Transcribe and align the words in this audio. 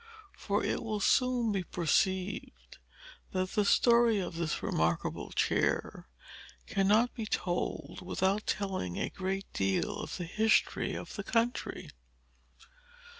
For 0.35 0.63
it 0.63 0.81
will 0.81 0.99
soon 0.99 1.51
be 1.51 1.61
perceived 1.63 2.79
that 3.33 3.51
the 3.51 3.63
story 3.63 4.17
of 4.19 4.35
this 4.35 4.63
remarkable 4.63 5.29
chair 5.29 6.07
cannot 6.65 7.13
be 7.13 7.27
told 7.27 8.01
without 8.03 8.47
telling 8.47 8.97
a 8.97 9.11
great 9.11 9.45
deal 9.53 9.99
of 9.99 10.17
the 10.17 10.25
history 10.25 10.95
of 10.95 11.13
the 11.17 11.23
country. 11.23 11.91